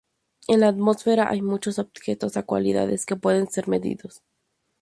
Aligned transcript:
En 0.47 0.61
la 0.61 0.69
atmósfera, 0.69 1.29
hay 1.29 1.43
muchos 1.43 1.77
objetos 1.77 2.35
o 2.35 2.43
cualidades 2.47 3.05
que 3.05 3.17
pueden 3.17 3.47
ser 3.51 3.67
medidos. 3.67 4.23